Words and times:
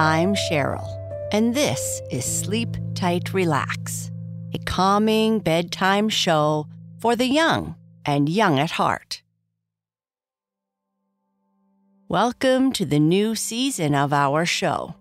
I'm 0.00 0.34
Sheryl, 0.34 0.88
and 1.30 1.54
this 1.54 2.00
is 2.10 2.24
Sleep 2.24 2.74
Tight 2.94 3.34
Relax, 3.34 4.10
a 4.54 4.58
calming 4.60 5.40
bedtime 5.40 6.08
show 6.08 6.68
for 7.00 7.14
the 7.14 7.26
young 7.26 7.74
and 8.06 8.26
young 8.26 8.58
at 8.58 8.70
heart. 8.70 9.22
Welcome 12.08 12.72
to 12.72 12.86
the 12.86 12.98
new 12.98 13.34
season 13.34 13.94
of 13.94 14.14
our 14.14 14.46
show. 14.46 14.94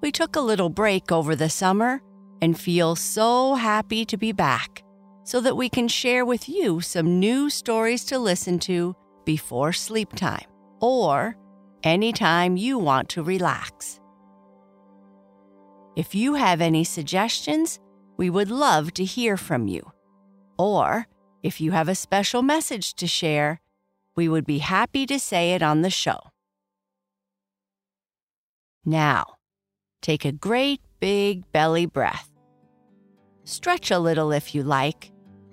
We 0.00 0.12
took 0.12 0.36
a 0.36 0.40
little 0.40 0.70
break 0.70 1.10
over 1.10 1.34
the 1.34 1.50
summer 1.50 2.00
and 2.40 2.56
feel 2.56 2.94
so 2.94 3.56
happy 3.56 4.04
to 4.04 4.16
be 4.16 4.30
back 4.30 4.84
so 5.24 5.40
that 5.40 5.56
we 5.56 5.68
can 5.68 5.88
share 5.88 6.24
with 6.24 6.48
you 6.48 6.80
some 6.80 7.18
new 7.18 7.50
stories 7.50 8.04
to 8.04 8.20
listen 8.20 8.60
to 8.60 8.94
before 9.24 9.72
sleep 9.72 10.12
time 10.12 10.46
or 10.80 11.36
anytime 11.86 12.56
you 12.56 12.78
want 12.78 13.08
to 13.10 13.22
relax. 13.22 14.00
If 15.96 16.14
you 16.14 16.34
have 16.34 16.60
any 16.60 16.84
suggestions, 16.84 17.78
we 18.16 18.30
would 18.30 18.50
love 18.50 18.92
to 18.94 19.04
hear 19.04 19.36
from 19.36 19.68
you. 19.68 19.92
Or 20.58 21.06
if 21.42 21.60
you 21.60 21.72
have 21.72 21.88
a 21.88 21.94
special 21.94 22.42
message 22.42 22.94
to 22.94 23.06
share, 23.06 23.60
we 24.16 24.28
would 24.28 24.46
be 24.46 24.58
happy 24.58 25.06
to 25.06 25.18
say 25.18 25.52
it 25.52 25.62
on 25.62 25.82
the 25.82 25.90
show. 25.90 26.18
Now, 28.84 29.34
Take 30.04 30.26
a 30.26 30.32
great 30.32 30.82
big 31.00 31.50
belly 31.50 31.86
breath. 31.86 32.28
Stretch 33.44 33.90
a 33.90 33.98
little 33.98 34.32
if 34.32 34.54
you 34.54 34.62
like, 34.62 35.10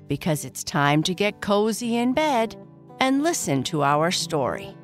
because 0.08 0.44
it's 0.44 0.62
time 0.62 1.04
to 1.04 1.14
get 1.14 1.40
cozy 1.40 1.96
in 1.96 2.12
bed 2.12 2.58
and 3.00 3.24
listen 3.24 3.64
to 3.64 3.82
our 3.82 4.12
story. 4.12 4.76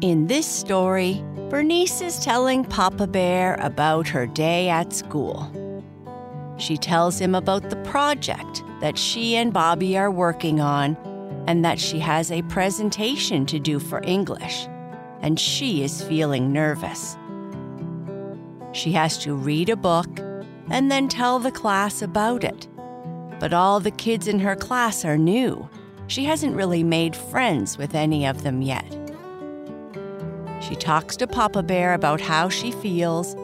In 0.00 0.28
this 0.28 0.46
story, 0.46 1.24
Bernice 1.50 2.00
is 2.02 2.20
telling 2.20 2.64
Papa 2.64 3.08
Bear 3.08 3.56
about 3.56 4.06
her 4.06 4.28
day 4.28 4.68
at 4.68 4.92
school. 4.92 5.50
She 6.56 6.76
tells 6.76 7.18
him 7.18 7.34
about 7.34 7.68
the 7.68 7.82
project 7.82 8.62
that 8.80 8.96
she 8.96 9.34
and 9.34 9.52
Bobby 9.52 9.98
are 9.98 10.10
working 10.12 10.60
on 10.60 10.96
and 11.48 11.64
that 11.64 11.80
she 11.80 11.98
has 11.98 12.30
a 12.30 12.42
presentation 12.42 13.44
to 13.46 13.58
do 13.58 13.80
for 13.80 14.00
English 14.04 14.68
and 15.20 15.40
she 15.40 15.82
is 15.82 16.00
feeling 16.00 16.52
nervous. 16.52 17.16
She 18.70 18.92
has 18.92 19.18
to 19.18 19.34
read 19.34 19.68
a 19.68 19.74
book 19.74 20.20
and 20.70 20.92
then 20.92 21.08
tell 21.08 21.40
the 21.40 21.50
class 21.50 22.02
about 22.02 22.44
it. 22.44 22.68
But 23.40 23.52
all 23.52 23.80
the 23.80 23.90
kids 23.90 24.28
in 24.28 24.38
her 24.38 24.54
class 24.54 25.04
are 25.04 25.18
new. 25.18 25.68
She 26.06 26.24
hasn't 26.24 26.54
really 26.54 26.84
made 26.84 27.16
friends 27.16 27.76
with 27.76 27.96
any 27.96 28.26
of 28.26 28.44
them 28.44 28.62
yet. 28.62 28.97
She 30.68 30.76
talks 30.76 31.16
to 31.16 31.26
Papa 31.26 31.62
Bear 31.62 31.94
about 31.94 32.20
how 32.20 32.50
she 32.50 32.72
feels, 32.72 33.34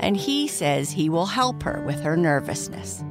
and 0.00 0.18
he 0.18 0.46
says 0.46 0.90
he 0.90 1.08
will 1.08 1.24
help 1.24 1.62
her 1.62 1.82
with 1.86 2.00
her 2.02 2.14
nervousness. 2.14 3.02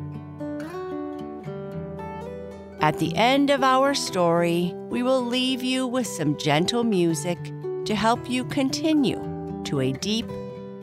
At 2.81 2.99
the 2.99 3.15
end 3.15 3.49
of 3.49 3.63
our 3.63 3.95
story, 3.95 4.73
we 4.89 5.01
will 5.01 5.25
leave 5.25 5.63
you 5.63 5.87
with 5.87 6.05
some 6.05 6.37
gentle 6.37 6.83
music 6.83 7.39
to 7.85 7.95
help 7.95 8.29
you 8.29 8.43
continue 8.45 9.17
to 9.63 9.79
a 9.79 9.93
deep, 9.93 10.27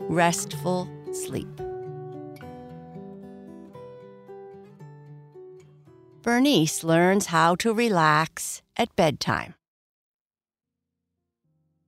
restful 0.09 0.89
sleep. 1.13 1.47
Bernice 6.23 6.83
learns 6.83 7.27
how 7.27 7.55
to 7.55 7.73
relax 7.73 8.61
at 8.75 8.93
bedtime. 8.95 9.53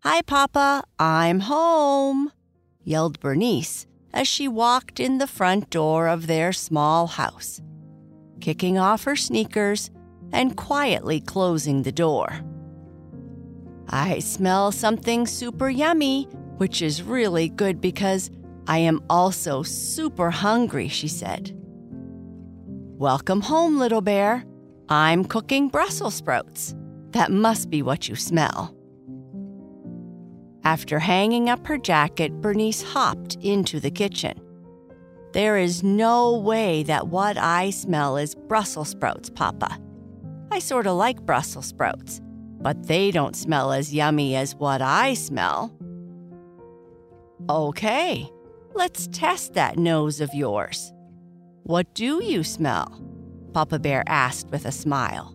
Hi, 0.06 0.22
Papa, 0.22 0.84
I'm 1.00 1.40
home, 1.40 2.34
yelled 2.84 3.22
Bernice 3.22 3.88
as 4.14 4.28
she 4.28 4.50
walked 4.50 5.00
in 5.00 5.18
the 5.18 5.28
front 5.28 5.70
door 5.70 6.10
of 6.10 6.28
their 6.28 6.52
small 6.52 7.08
house, 7.08 7.62
kicking 8.42 8.78
off 8.78 9.06
her 9.06 9.16
sneakers 9.16 9.92
and 10.34 10.58
quietly 10.58 11.22
closing 11.22 11.84
the 11.84 11.94
door. 11.94 12.42
I 13.88 14.20
smell 14.20 14.74
something 14.74 15.26
super 15.26 15.70
yummy, 15.70 16.26
which 16.58 16.82
is 16.82 17.02
really 17.02 17.48
good 17.48 17.80
because 17.80 18.30
I 18.68 18.80
am 18.80 19.02
also 19.10 19.64
super 19.64 20.32
hungry, 20.32 20.90
she 20.90 21.08
said. 21.08 21.58
Welcome 22.98 23.40
home, 23.40 23.80
little 23.80 24.02
bear. 24.02 24.44
I'm 24.90 25.24
cooking 25.24 25.70
Brussels 25.70 26.16
sprouts. 26.16 26.76
That 27.12 27.32
must 27.32 27.70
be 27.70 27.82
what 27.82 28.10
you 28.10 28.18
smell. 28.18 28.73
After 30.66 31.00
hanging 31.00 31.50
up 31.50 31.68
her 31.68 31.78
jacket, 31.78 32.42
Bernice 32.42 32.82
hopped 32.82 33.36
into 33.42 33.80
the 33.80 33.92
kitchen. 33.92 34.40
There 35.34 35.58
is 35.58 35.84
no 35.84 36.38
way 36.38 36.84
that 36.84 37.08
what 37.08 37.38
I 37.38 37.72
smell 37.72 38.18
is 38.18 38.36
Brussels 38.36 38.90
sprouts, 38.90 39.30
Papa. 39.30 39.78
I 40.52 40.60
sort 40.60 40.88
of 40.88 40.96
like 40.96 41.26
Brussels 41.26 41.66
sprouts, 41.66 42.22
but 42.62 42.88
they 42.88 43.12
don't 43.12 43.36
smell 43.36 43.74
as 43.74 43.94
yummy 43.94 44.36
as 44.36 44.56
what 44.56 44.82
I 44.82 45.16
smell. 45.16 45.76
Okay, 47.50 48.30
let's 48.74 49.08
test 49.08 49.56
that 49.56 49.78
nose 49.78 50.22
of 50.22 50.34
yours. 50.34 50.94
What 51.64 51.94
do 51.94 52.24
you 52.24 52.44
smell? 52.44 53.02
Papa 53.54 53.80
Bear 53.80 54.04
asked 54.08 54.48
with 54.50 54.66
a 54.66 54.72
smile. 54.72 55.34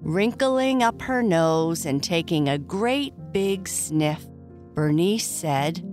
Wrinkling 0.00 0.82
up 0.82 1.02
her 1.02 1.22
nose 1.22 1.84
and 1.84 2.02
taking 2.02 2.48
a 2.48 2.56
great 2.56 3.12
big 3.32 3.68
sniff, 3.68 4.26
Bernice 4.74 5.26
said, 5.26 5.84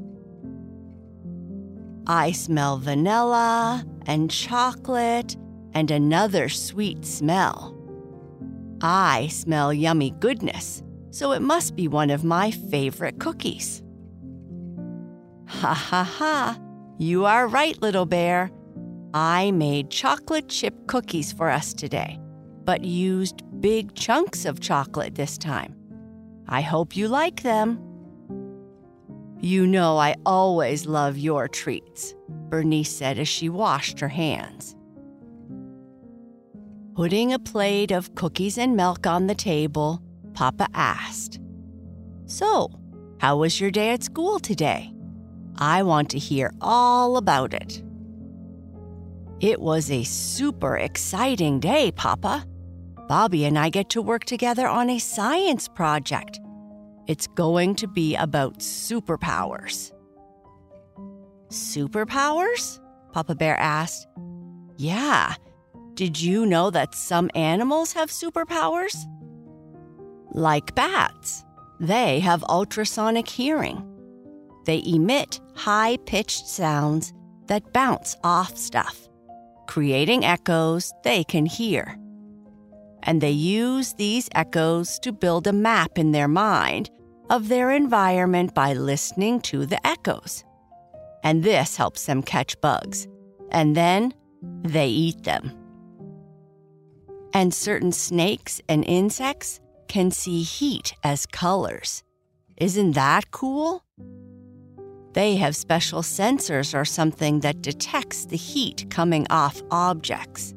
I 2.08 2.32
smell 2.32 2.78
vanilla 2.78 3.84
and 4.06 4.30
chocolate 4.30 5.36
and 5.74 5.90
another 5.92 6.50
sweet 6.50 7.06
smell. 7.06 7.76
I 8.82 9.28
smell 9.28 9.74
yummy 9.74 10.12
goodness, 10.12 10.84
so 11.10 11.32
it 11.32 11.42
must 11.42 11.76
be 11.76 11.88
one 11.88 12.10
of 12.10 12.24
my 12.24 12.52
favorite 12.52 13.20
cookies. 13.20 13.82
Ha 15.48 15.74
ha 15.74 16.04
ha! 16.04 16.60
You 16.98 17.26
are 17.26 17.48
right, 17.48 17.80
little 17.82 18.06
bear. 18.06 18.52
I 19.14 19.52
made 19.52 19.90
chocolate 19.90 20.50
chip 20.50 20.88
cookies 20.88 21.34
for 21.34 21.50
us 21.50 21.74
today, 21.74 22.20
but 22.64 22.84
used 22.84 23.44
big 23.62 23.96
chunks 23.96 24.46
of 24.46 24.60
chocolate 24.60 25.16
this 25.16 25.38
time. 25.38 25.75
I 26.48 26.62
hope 26.62 26.96
you 26.96 27.08
like 27.08 27.44
them. 27.44 27.80
You 29.40 29.68
know 29.68 29.98
I 29.98 30.16
always 30.26 30.86
love 30.86 31.18
your 31.18 31.48
treats, 31.48 32.16
Bernice 32.50 32.92
said 32.92 33.20
as 33.20 33.28
she 33.28 33.50
washed 33.50 34.00
her 34.00 34.08
hands. 34.08 34.76
Putting 36.96 37.34
a 37.34 37.40
plate 37.40 37.92
of 37.92 38.16
cookies 38.16 38.58
and 38.58 38.76
milk 38.76 39.06
on 39.06 39.28
the 39.28 39.36
table, 39.36 40.02
Papa 40.34 40.68
asked, 40.74 41.40
So, 42.26 42.72
how 43.20 43.38
was 43.38 43.60
your 43.60 43.72
day 43.72 43.90
at 43.90 44.04
school 44.04 44.40
today? 44.40 44.94
I 45.58 45.84
want 45.84 46.10
to 46.12 46.20
hear 46.20 46.54
all 46.62 47.18
about 47.18 47.54
it. 47.54 47.84
It 49.42 49.62
was 49.62 49.92
a 49.92 50.04
super 50.04 50.78
exciting 50.78 51.60
day, 51.60 51.92
Papa. 51.92 52.46
Bobby 53.08 53.46
and 53.46 53.58
I 53.58 53.70
get 53.70 53.90
to 53.90 54.02
work 54.02 54.26
together 54.26 54.68
on 54.68 54.90
a 54.90 55.00
science 55.00 55.68
project. 55.68 56.40
It's 57.08 57.28
going 57.28 57.76
to 57.76 57.88
be 57.88 58.16
about 58.16 58.60
superpowers. 58.60 59.92
Superpowers? 61.50 62.80
Papa 63.14 63.36
Bear 63.36 63.58
asked. 63.60 64.08
Yeah, 64.78 65.36
did 65.94 66.20
you 66.20 66.46
know 66.46 66.72
that 66.72 66.96
some 66.96 67.30
animals 67.36 67.94
have 67.94 68.10
superpowers? 68.10 68.96
Like 70.32 70.76
bats, 70.76 71.46
they 71.80 72.20
have 72.20 72.44
ultrasonic 72.50 73.28
hearing. 73.28 73.84
They 74.66 74.82
emit 74.86 75.40
high 75.54 75.98
pitched 76.06 76.48
sounds 76.48 77.14
that 77.46 77.72
bounce 77.72 78.18
off 78.24 78.58
stuff, 78.58 79.08
creating 79.68 80.26
echoes 80.26 80.92
they 81.04 81.24
can 81.24 81.46
hear. 81.46 81.98
And 83.06 83.22
they 83.22 83.32
use 83.32 83.94
these 83.94 84.28
echoes 84.34 85.00
to 85.00 85.12
build 85.12 85.48
a 85.48 85.54
map 85.54 85.98
in 85.98 86.12
their 86.12 86.28
mind 86.28 86.90
of 87.30 87.48
their 87.48 87.72
environment 87.72 88.54
by 88.54 88.74
listening 88.74 89.42
to 89.42 89.66
the 89.66 89.86
echoes. 89.86 90.44
And 91.24 91.44
this 91.44 91.78
helps 91.78 92.06
them 92.06 92.24
catch 92.24 92.60
bugs. 92.62 93.08
And 93.52 93.76
then 93.76 94.14
they 94.64 94.88
eat 94.88 95.24
them. 95.24 95.52
And 97.34 97.54
certain 97.54 97.92
snakes 97.92 98.60
and 98.68 98.84
insects 98.86 99.60
can 99.88 100.10
see 100.10 100.42
heat 100.42 100.96
as 101.04 101.26
colors. 101.28 102.04
Isn't 102.58 102.92
that 102.92 103.30
cool? 103.32 103.84
They 105.14 105.36
have 105.36 105.56
special 105.56 106.02
sensors 106.02 106.78
or 106.78 106.86
something 106.86 107.42
that 107.42 107.62
detects 107.62 108.26
the 108.26 108.36
heat 108.36 108.90
coming 108.90 109.28
off 109.30 109.62
objects. 109.70 110.55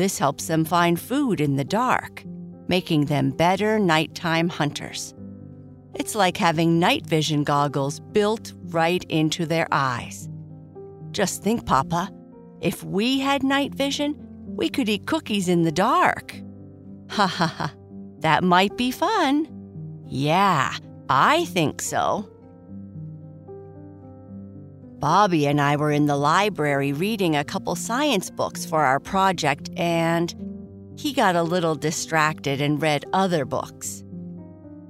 This 0.00 0.18
helps 0.18 0.46
them 0.46 0.64
find 0.64 0.98
food 0.98 1.42
in 1.42 1.56
the 1.56 1.64
dark, 1.64 2.24
making 2.68 3.04
them 3.04 3.32
better 3.32 3.78
nighttime 3.78 4.48
hunters. 4.48 5.12
It's 5.94 6.14
like 6.14 6.38
having 6.38 6.78
night 6.78 7.04
vision 7.04 7.44
goggles 7.44 8.00
built 8.00 8.54
right 8.68 9.04
into 9.10 9.44
their 9.44 9.68
eyes. 9.70 10.30
Just 11.10 11.42
think, 11.42 11.66
Papa, 11.66 12.10
if 12.62 12.82
we 12.82 13.20
had 13.20 13.42
night 13.42 13.74
vision, 13.74 14.16
we 14.46 14.70
could 14.70 14.88
eat 14.88 15.04
cookies 15.04 15.50
in 15.50 15.64
the 15.64 15.72
dark. 15.72 16.34
Ha 17.10 17.26
ha 17.26 17.46
ha, 17.46 17.74
that 18.20 18.42
might 18.42 18.78
be 18.78 18.90
fun. 18.90 19.48
Yeah, 20.06 20.72
I 21.10 21.44
think 21.44 21.82
so. 21.82 22.26
Bobby 25.00 25.46
and 25.46 25.62
I 25.62 25.76
were 25.76 25.90
in 25.90 26.04
the 26.04 26.16
library 26.16 26.92
reading 26.92 27.34
a 27.34 27.44
couple 27.44 27.74
science 27.74 28.28
books 28.28 28.66
for 28.66 28.82
our 28.82 29.00
project, 29.00 29.70
and 29.74 30.34
he 30.94 31.14
got 31.14 31.36
a 31.36 31.42
little 31.42 31.74
distracted 31.74 32.60
and 32.60 32.82
read 32.82 33.06
other 33.14 33.46
books. 33.46 34.04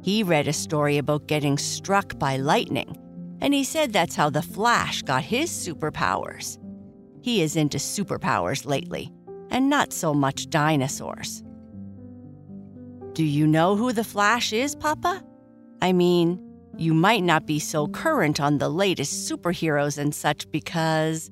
He 0.03 0.25
read 0.25 0.49
a 0.49 0.53
story 0.53 0.99
about 0.99 1.29
getting 1.29 1.57
struck 1.59 2.19
by 2.19 2.39
lightning, 2.39 2.99
and 3.41 3.55
he 3.55 3.63
said 3.63 3.93
that's 3.93 4.17
how 4.17 4.31
the 4.31 4.43
Flash 4.43 5.03
got 5.03 5.23
his 5.23 5.49
superpowers. 5.49 6.59
He 7.23 7.41
is 7.41 7.55
into 7.55 7.79
superpowers 7.79 8.67
lately, 8.67 9.13
and 9.51 9.71
not 9.71 9.93
so 9.93 10.13
much 10.13 10.51
dinosaurs. 10.51 11.45
Do 13.13 13.25
you 13.25 13.47
know 13.47 13.77
who 13.77 13.93
the 13.93 14.03
Flash 14.03 14.53
is, 14.53 14.75
Papa? 14.75 15.23
I 15.81 15.93
mean, 15.93 16.50
you 16.81 16.95
might 16.95 17.23
not 17.23 17.47
be 17.47 17.59
so 17.59 17.87
current 17.89 18.41
on 18.41 18.57
the 18.57 18.71
latest 18.71 19.31
superheroes 19.31 19.99
and 19.99 20.15
such 20.15 20.51
because, 20.51 21.31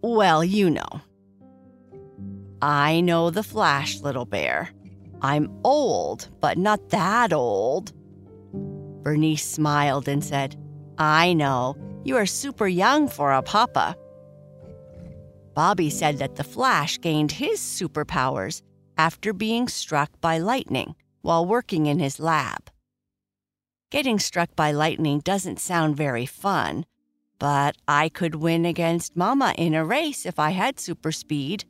well, 0.00 0.42
you 0.42 0.70
know. 0.70 1.00
I 2.62 3.02
know 3.02 3.28
the 3.28 3.42
Flash, 3.42 4.00
little 4.00 4.24
bear. 4.24 4.70
I'm 5.20 5.54
old, 5.62 6.30
but 6.40 6.56
not 6.56 6.88
that 6.88 7.34
old. 7.34 7.92
Bernice 9.02 9.44
smiled 9.44 10.08
and 10.08 10.24
said, 10.24 10.56
I 10.96 11.34
know. 11.34 11.76
You 12.04 12.16
are 12.16 12.26
super 12.26 12.66
young 12.66 13.08
for 13.08 13.32
a 13.32 13.42
papa. 13.42 13.94
Bobby 15.54 15.90
said 15.90 16.18
that 16.18 16.36
the 16.36 16.44
Flash 16.44 16.98
gained 16.98 17.32
his 17.32 17.60
superpowers 17.60 18.62
after 18.96 19.34
being 19.34 19.68
struck 19.68 20.18
by 20.22 20.38
lightning 20.38 20.94
while 21.20 21.44
working 21.44 21.86
in 21.86 21.98
his 21.98 22.18
lab. 22.18 22.65
Getting 23.90 24.18
struck 24.18 24.56
by 24.56 24.72
lightning 24.72 25.20
doesn't 25.20 25.60
sound 25.60 25.96
very 25.96 26.26
fun, 26.26 26.86
but 27.38 27.76
I 27.86 28.08
could 28.08 28.34
win 28.34 28.66
against 28.66 29.16
Mama 29.16 29.54
in 29.56 29.74
a 29.74 29.84
race 29.84 30.26
if 30.26 30.40
I 30.40 30.50
had 30.50 30.80
super 30.80 31.12
speed. 31.12 31.64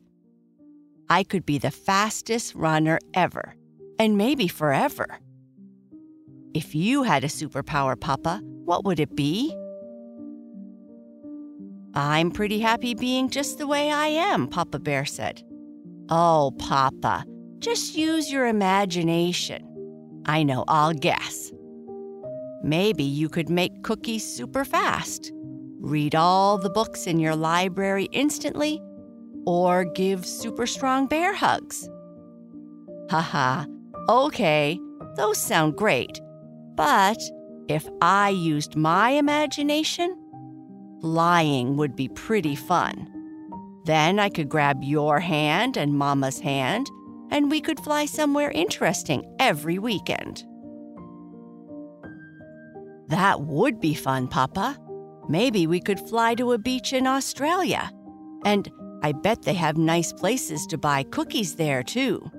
I 1.09 1.23
could 1.23 1.45
be 1.45 1.59
the 1.59 1.69
fastest 1.69 2.55
runner 2.55 2.97
ever, 3.13 3.53
and 3.99 4.17
maybe 4.17 4.47
forever. 4.47 5.19
If 6.55 6.73
you 6.73 7.03
had 7.03 7.23
a 7.23 7.27
superpower, 7.27 7.99
Papa, 7.99 8.41
what 8.65 8.83
would 8.83 8.99
it 8.99 9.15
be? 9.15 9.55
I'm 11.93 12.31
pretty 12.31 12.59
happy 12.59 12.95
being 12.95 13.29
just 13.29 13.59
the 13.59 13.67
way 13.67 13.91
I 13.91 14.07
am, 14.07 14.47
Papa 14.47 14.79
Bear 14.79 15.05
said. 15.05 15.43
Oh, 16.09 16.51
Papa, 16.57 17.25
just 17.59 17.95
use 17.95 18.31
your 18.31 18.47
imagination. 18.47 19.63
I 20.25 20.41
know, 20.41 20.65
I'll 20.67 20.93
guess. 20.93 21.51
Maybe 22.63 23.03
you 23.03 23.29
could 23.29 23.49
make 23.49 23.83
cookies 23.83 24.25
super 24.25 24.65
fast, 24.65 25.31
read 25.79 26.15
all 26.15 26.57
the 26.57 26.69
books 26.69 27.07
in 27.07 27.19
your 27.19 27.35
library 27.35 28.09
instantly, 28.11 28.81
or 29.45 29.85
give 29.85 30.25
super 30.25 30.65
strong 30.67 31.07
bear 31.07 31.33
hugs. 31.33 31.89
Haha, 33.09 33.65
okay, 34.09 34.79
those 35.15 35.37
sound 35.37 35.77
great. 35.77 36.19
But 36.75 37.17
if 37.69 37.87
I 38.01 38.29
used 38.29 38.75
my 38.75 39.11
imagination, 39.11 40.15
flying 41.01 41.77
would 41.77 41.95
be 41.95 42.09
pretty 42.09 42.55
fun. 42.55 43.09
Then 43.85 44.19
I 44.19 44.29
could 44.29 44.49
grab 44.49 44.83
your 44.83 45.19
hand 45.19 45.77
and 45.77 45.97
Mama's 45.97 46.39
hand, 46.39 46.89
and 47.31 47.49
we 47.49 47.61
could 47.61 47.79
fly 47.79 48.05
somewhere 48.05 48.51
interesting 48.51 49.23
every 49.39 49.79
weekend. 49.79 50.45
That 53.07 53.41
would 53.41 53.79
be 53.79 53.93
fun, 53.93 54.27
Papa. 54.27 54.77
Maybe 55.29 55.67
we 55.67 55.79
could 55.79 55.99
fly 55.99 56.35
to 56.35 56.53
a 56.53 56.57
beach 56.57 56.93
in 56.93 57.07
Australia. 57.07 57.91
And 58.45 58.69
I 59.03 59.11
bet 59.11 59.43
they 59.43 59.53
have 59.53 59.77
nice 59.77 60.13
places 60.13 60.65
to 60.67 60.77
buy 60.77 61.03
cookies 61.03 61.55
there, 61.55 61.83
too. 61.83 62.31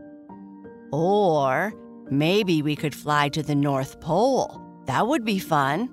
Or 0.93 1.73
maybe 2.11 2.63
we 2.63 2.77
could 2.77 2.95
fly 2.95 3.29
to 3.31 3.43
the 3.43 3.55
North 3.55 4.01
Pole. 4.01 4.63
That 4.87 5.07
would 5.07 5.25
be 5.25 5.39
fun. 5.39 5.89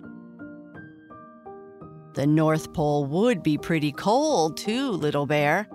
The 2.13 2.25
North 2.25 2.71
Pole 2.73 3.05
would 3.05 3.43
be 3.43 3.57
pretty 3.57 3.91
cold, 3.91 4.55
too, 4.57 4.91
little 4.91 5.25
bear. 5.25 5.67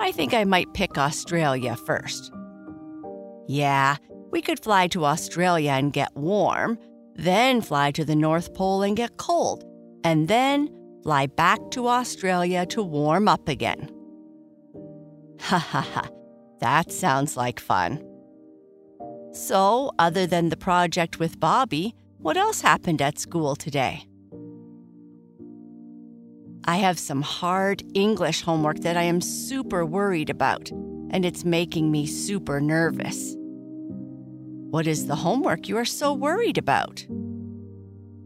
I 0.00 0.10
think 0.10 0.32
I 0.32 0.44
might 0.44 0.72
pick 0.72 0.96
Australia 0.96 1.76
first. 1.76 2.32
Yeah, 3.46 3.96
we 4.30 4.40
could 4.40 4.62
fly 4.62 4.86
to 4.88 5.04
Australia 5.04 5.72
and 5.72 5.92
get 5.92 6.16
warm, 6.16 6.78
then 7.14 7.60
fly 7.60 7.90
to 7.92 8.04
the 8.04 8.16
North 8.16 8.54
Pole 8.54 8.82
and 8.82 8.96
get 8.96 9.16
cold, 9.16 9.64
and 10.04 10.28
then 10.28 10.68
fly 11.02 11.26
back 11.26 11.58
to 11.72 11.88
Australia 11.88 12.66
to 12.66 12.82
warm 12.82 13.28
up 13.28 13.48
again. 13.48 13.90
Ha 15.40 15.58
ha 15.58 15.80
ha, 15.80 16.08
that 16.60 16.92
sounds 16.92 17.36
like 17.36 17.58
fun. 17.58 18.00
So, 19.32 19.90
other 19.98 20.24
than 20.24 20.50
the 20.50 20.56
project 20.56 21.18
with 21.18 21.40
Bobby, 21.40 21.96
what 22.18 22.36
else 22.36 22.60
happened 22.60 23.02
at 23.02 23.18
school 23.18 23.56
today? 23.56 24.06
I 26.64 26.76
have 26.76 26.98
some 26.98 27.22
hard 27.22 27.82
English 27.94 28.42
homework 28.42 28.78
that 28.80 28.96
I 28.96 29.02
am 29.02 29.20
super 29.20 29.84
worried 29.84 30.30
about, 30.30 30.70
and 30.70 31.24
it's 31.24 31.44
making 31.44 31.90
me 31.90 32.06
super 32.06 32.60
nervous. 32.60 33.34
What 34.72 34.86
is 34.86 35.06
the 35.06 35.16
homework 35.16 35.68
you 35.68 35.76
are 35.76 35.84
so 35.84 36.14
worried 36.14 36.56
about? 36.56 37.06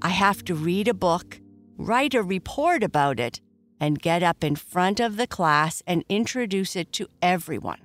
I 0.01 0.11
have 0.11 0.45
to 0.45 0.55
read 0.55 0.87
a 0.87 0.95
book, 0.95 1.41
write 1.77 2.15
a 2.15 2.23
report 2.23 2.85
about 2.85 3.19
it, 3.19 3.41
and 3.81 4.01
get 4.01 4.23
up 4.23 4.45
in 4.45 4.55
front 4.55 5.01
of 5.01 5.17
the 5.17 5.27
class 5.27 5.83
and 5.89 6.05
introduce 6.09 6.77
it 6.77 6.93
to 6.93 7.09
everyone. 7.21 7.81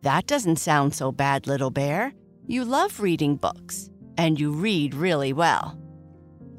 That 0.00 0.26
doesn't 0.26 0.56
sound 0.56 0.94
so 0.94 1.12
bad, 1.12 1.46
little 1.46 1.68
bear. 1.68 2.14
You 2.46 2.64
love 2.64 2.98
reading 2.98 3.36
books, 3.36 3.90
and 4.16 4.40
you 4.40 4.50
read 4.50 4.94
really 4.94 5.34
well. 5.34 5.78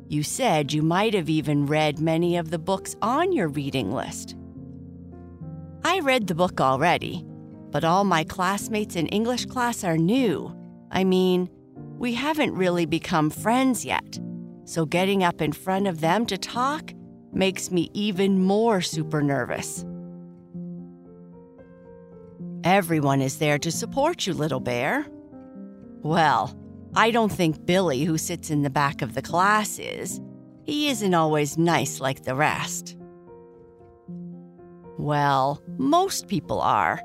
You 0.07 0.21
said 0.21 0.71
you 0.71 0.83
might 0.83 1.15
have 1.15 1.31
even 1.31 1.65
read 1.65 1.97
many 1.97 2.37
of 2.37 2.51
the 2.51 2.59
books 2.59 2.95
on 3.01 3.31
your 3.31 3.47
reading 3.47 3.91
list. 3.91 4.35
I 5.83 5.99
read 6.01 6.27
the 6.27 6.35
book 6.35 6.61
already, 6.61 7.25
but 7.71 7.83
all 7.83 8.03
my 8.03 8.23
classmates 8.23 8.95
in 8.95 9.07
English 9.07 9.45
class 9.45 9.83
are 9.83 9.97
new. 9.97 10.55
I 10.91 11.03
mean, 11.03 11.49
we 11.97 12.13
haven't 12.13 12.55
really 12.55 12.85
become 12.85 13.29
friends 13.29 13.85
yet. 13.85 14.19
So 14.65 14.85
getting 14.85 15.23
up 15.23 15.41
in 15.41 15.51
front 15.51 15.87
of 15.87 16.01
them 16.01 16.25
to 16.27 16.37
talk 16.37 16.93
makes 17.33 17.71
me 17.71 17.89
even 17.93 18.43
more 18.43 18.81
super 18.81 19.21
nervous. 19.21 19.85
Everyone 22.63 23.21
is 23.21 23.37
there 23.37 23.57
to 23.59 23.71
support 23.71 24.27
you, 24.27 24.33
little 24.33 24.59
bear. 24.59 25.05
Well, 26.01 26.57
I 26.95 27.11
don't 27.11 27.31
think 27.31 27.65
Billy, 27.65 28.03
who 28.03 28.17
sits 28.17 28.49
in 28.49 28.63
the 28.63 28.69
back 28.69 29.01
of 29.01 29.13
the 29.13 29.21
class, 29.21 29.79
is. 29.79 30.19
He 30.63 30.89
isn't 30.89 31.13
always 31.13 31.57
nice 31.57 31.99
like 31.99 32.23
the 32.23 32.35
rest. 32.35 32.97
Well, 34.97 35.61
most 35.77 36.27
people 36.27 36.59
are. 36.59 37.01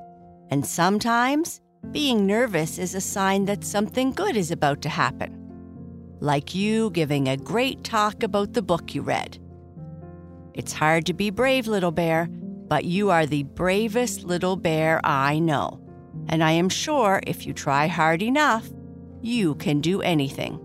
And 0.54 0.64
sometimes 0.64 1.60
being 1.90 2.28
nervous 2.28 2.78
is 2.78 2.94
a 2.94 3.00
sign 3.00 3.44
that 3.46 3.64
something 3.64 4.12
good 4.12 4.36
is 4.36 4.52
about 4.52 4.82
to 4.82 4.88
happen. 4.88 5.36
Like 6.20 6.54
you 6.54 6.90
giving 6.90 7.26
a 7.26 7.36
great 7.36 7.82
talk 7.82 8.22
about 8.22 8.52
the 8.52 8.62
book 8.62 8.94
you 8.94 9.02
read. 9.02 9.36
It's 10.54 10.72
hard 10.72 11.06
to 11.06 11.12
be 11.12 11.30
brave, 11.30 11.66
little 11.66 11.90
bear, 11.90 12.28
but 12.68 12.84
you 12.84 13.10
are 13.10 13.26
the 13.26 13.42
bravest 13.42 14.22
little 14.22 14.54
bear 14.54 15.00
I 15.02 15.40
know. 15.40 15.80
And 16.28 16.44
I 16.44 16.52
am 16.52 16.68
sure 16.68 17.20
if 17.26 17.44
you 17.46 17.52
try 17.52 17.88
hard 17.88 18.22
enough, 18.22 18.70
you 19.22 19.56
can 19.56 19.80
do 19.80 20.02
anything. 20.02 20.60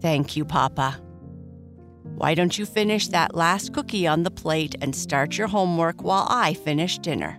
Thank 0.00 0.38
you, 0.38 0.46
Papa. 0.46 0.98
Why 2.16 2.32
don't 2.32 2.56
you 2.56 2.64
finish 2.64 3.08
that 3.08 3.34
last 3.34 3.74
cookie 3.74 4.06
on 4.06 4.22
the 4.22 4.30
plate 4.30 4.74
and 4.80 4.96
start 4.96 5.36
your 5.36 5.48
homework 5.48 6.02
while 6.02 6.26
I 6.30 6.54
finish 6.54 6.98
dinner? 6.98 7.38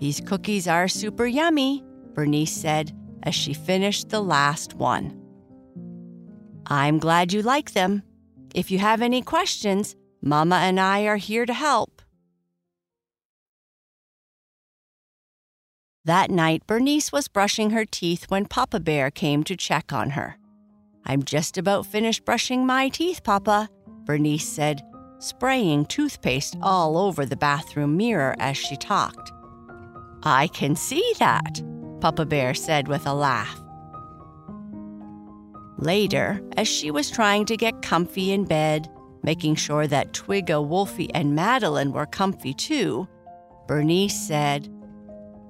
These 0.00 0.20
cookies 0.20 0.68
are 0.68 0.88
super 0.88 1.26
yummy, 1.26 1.82
Bernice 2.14 2.52
said 2.52 2.92
as 3.22 3.34
she 3.34 3.54
finished 3.54 4.10
the 4.10 4.20
last 4.20 4.74
one. 4.74 5.20
I'm 6.66 6.98
glad 6.98 7.32
you 7.32 7.42
like 7.42 7.72
them. 7.72 8.02
If 8.54 8.70
you 8.70 8.78
have 8.78 9.02
any 9.02 9.22
questions, 9.22 9.96
Mama 10.22 10.56
and 10.56 10.78
I 10.78 11.04
are 11.04 11.16
here 11.16 11.44
to 11.44 11.52
help. 11.52 12.00
That 16.04 16.30
night, 16.30 16.66
Bernice 16.66 17.12
was 17.12 17.28
brushing 17.28 17.70
her 17.70 17.86
teeth 17.86 18.26
when 18.28 18.44
Papa 18.44 18.78
Bear 18.78 19.10
came 19.10 19.42
to 19.44 19.56
check 19.56 19.92
on 19.92 20.10
her. 20.10 20.36
I'm 21.06 21.22
just 21.22 21.56
about 21.56 21.86
finished 21.86 22.24
brushing 22.24 22.66
my 22.66 22.88
teeth, 22.90 23.24
Papa, 23.24 23.68
Bernice 24.04 24.46
said, 24.46 24.82
spraying 25.18 25.86
toothpaste 25.86 26.56
all 26.60 26.98
over 26.98 27.24
the 27.24 27.36
bathroom 27.36 27.96
mirror 27.96 28.34
as 28.38 28.56
she 28.56 28.76
talked. 28.76 29.32
I 30.26 30.46
can 30.46 30.74
see 30.74 31.12
that, 31.18 31.62
Papa 32.00 32.24
Bear 32.24 32.54
said 32.54 32.88
with 32.88 33.06
a 33.06 33.12
laugh. 33.12 33.60
Later, 35.76 36.40
as 36.56 36.66
she 36.66 36.90
was 36.90 37.10
trying 37.10 37.44
to 37.44 37.58
get 37.58 37.82
comfy 37.82 38.32
in 38.32 38.44
bed, 38.44 38.88
making 39.22 39.56
sure 39.56 39.86
that 39.86 40.14
Twigga, 40.14 40.66
Wolfie, 40.66 41.12
and 41.12 41.34
Madeline 41.34 41.92
were 41.92 42.06
comfy 42.06 42.54
too, 42.54 43.06
Bernice 43.66 44.18
said, 44.18 44.70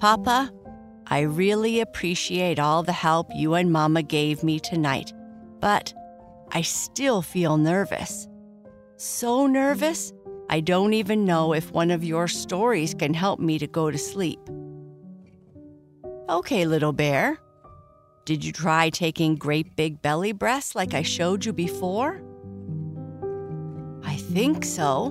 Papa, 0.00 0.50
I 1.06 1.20
really 1.20 1.80
appreciate 1.80 2.58
all 2.58 2.82
the 2.82 2.92
help 2.92 3.28
you 3.32 3.54
and 3.54 3.70
Mama 3.70 4.02
gave 4.02 4.42
me 4.42 4.58
tonight, 4.58 5.12
but 5.60 5.94
I 6.50 6.62
still 6.62 7.22
feel 7.22 7.58
nervous. 7.58 8.26
So 8.96 9.46
nervous, 9.46 10.12
I 10.50 10.60
don't 10.60 10.94
even 10.94 11.24
know 11.24 11.52
if 11.52 11.70
one 11.70 11.92
of 11.92 12.02
your 12.02 12.26
stories 12.26 12.92
can 12.92 13.14
help 13.14 13.38
me 13.38 13.58
to 13.58 13.66
go 13.66 13.90
to 13.90 13.98
sleep. 13.98 14.40
Okay, 16.26 16.64
little 16.64 16.94
bear, 16.94 17.38
did 18.24 18.42
you 18.42 18.50
try 18.50 18.88
taking 18.88 19.36
great 19.36 19.76
big 19.76 20.00
belly 20.00 20.32
breaths 20.32 20.74
like 20.74 20.94
I 20.94 21.02
showed 21.02 21.44
you 21.44 21.52
before? 21.52 22.22
I 24.02 24.16
think 24.16 24.64
so. 24.64 25.10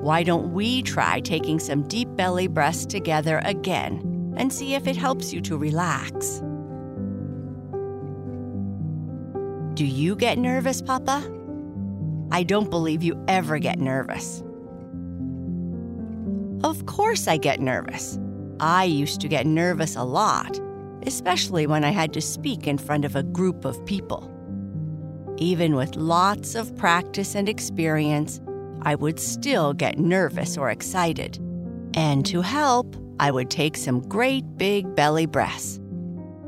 Why 0.00 0.24
don't 0.24 0.52
we 0.52 0.82
try 0.82 1.20
taking 1.20 1.60
some 1.60 1.86
deep 1.86 2.08
belly 2.16 2.48
breaths 2.48 2.84
together 2.84 3.40
again 3.44 4.34
and 4.36 4.52
see 4.52 4.74
if 4.74 4.88
it 4.88 4.96
helps 4.96 5.32
you 5.32 5.40
to 5.42 5.56
relax? 5.56 6.40
Do 9.74 9.86
you 9.86 10.16
get 10.16 10.38
nervous, 10.38 10.82
Papa? 10.82 11.22
I 12.32 12.42
don't 12.42 12.68
believe 12.68 13.04
you 13.04 13.22
ever 13.28 13.60
get 13.60 13.78
nervous. 13.78 14.42
Of 16.64 16.84
course, 16.86 17.28
I 17.28 17.36
get 17.36 17.60
nervous. 17.60 18.18
I 18.62 18.84
used 18.84 19.20
to 19.20 19.28
get 19.28 19.46
nervous 19.46 19.96
a 19.96 20.04
lot 20.04 20.58
especially 21.06 21.66
when 21.66 21.84
I 21.84 21.90
had 21.90 22.12
to 22.14 22.20
speak 22.20 22.66
in 22.66 22.78
front 22.78 23.04
of 23.04 23.16
a 23.16 23.22
group 23.22 23.64
of 23.64 23.84
people. 23.86 24.30
Even 25.38 25.74
with 25.74 25.96
lots 25.96 26.54
of 26.54 26.76
practice 26.76 27.34
and 27.34 27.48
experience, 27.48 28.40
I 28.82 28.94
would 28.94 29.18
still 29.18 29.72
get 29.72 29.98
nervous 29.98 30.56
or 30.56 30.70
excited. 30.70 31.38
And 31.94 32.24
to 32.26 32.40
help, 32.40 32.96
I 33.18 33.30
would 33.30 33.50
take 33.50 33.76
some 33.76 34.00
great 34.08 34.44
big 34.56 34.94
belly 34.94 35.26
breaths. 35.26 35.80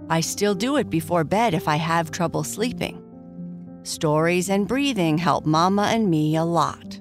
I 0.09 0.21
still 0.21 0.55
do 0.55 0.77
it 0.77 0.91
before 0.91 1.25
bed 1.25 1.55
if 1.55 1.67
I 1.67 1.77
have 1.77 2.11
trouble 2.11 2.45
sleeping. 2.45 3.01
Stories 3.83 4.49
and 4.49 4.69
breathing 4.69 5.19
help 5.19 5.47
Mama 5.47 5.91
and 5.93 6.11
me 6.11 6.37
a 6.37 6.45
lot. 6.45 7.01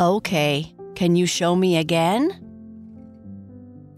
Okay, 0.00 0.74
can 0.94 1.16
you 1.16 1.26
show 1.26 1.54
me 1.54 1.76
again? 1.76 2.43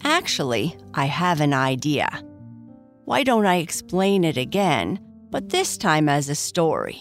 Actually, 0.08 0.78
I 0.94 1.06
have 1.06 1.40
an 1.40 1.52
idea. 1.52 2.08
Why 3.06 3.24
don't 3.24 3.44
I 3.44 3.56
explain 3.56 4.22
it 4.22 4.36
again, 4.36 5.00
but 5.30 5.48
this 5.48 5.76
time 5.76 6.08
as 6.08 6.28
a 6.28 6.36
story? 6.36 7.00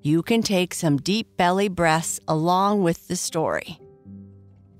You 0.00 0.22
can 0.22 0.40
take 0.40 0.72
some 0.72 0.96
deep 0.96 1.36
belly 1.36 1.68
breaths 1.68 2.18
along 2.26 2.82
with 2.82 3.06
the 3.08 3.16
story. 3.16 3.78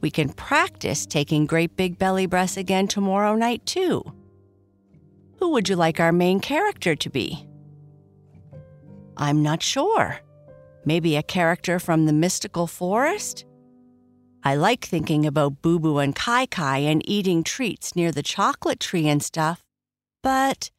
We 0.00 0.10
can 0.10 0.30
practice 0.30 1.04
taking 1.04 1.44
great 1.44 1.76
big 1.76 1.98
belly 1.98 2.24
breaths 2.24 2.56
again 2.56 2.88
tomorrow 2.88 3.34
night, 3.34 3.66
too. 3.66 4.02
Who 5.38 5.50
would 5.50 5.68
you 5.68 5.76
like 5.76 6.00
our 6.00 6.12
main 6.12 6.40
character 6.40 6.96
to 6.96 7.10
be? 7.10 7.46
I'm 9.18 9.42
not 9.42 9.62
sure. 9.62 10.20
Maybe 10.86 11.16
a 11.16 11.22
character 11.22 11.78
from 11.80 12.06
the 12.06 12.14
mystical 12.14 12.66
forest? 12.66 13.44
I 14.46 14.54
like 14.54 14.84
thinking 14.84 15.26
about 15.26 15.60
Boo 15.60 15.80
Boo 15.80 15.98
and 15.98 16.14
Kai 16.14 16.46
Kai 16.46 16.78
and 16.78 17.02
eating 17.04 17.42
treats 17.42 17.96
near 17.96 18.12
the 18.12 18.22
chocolate 18.22 18.78
tree 18.78 19.08
and 19.08 19.20
stuff, 19.20 19.64
but 20.22 20.70